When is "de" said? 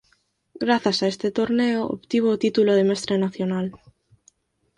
2.75-2.87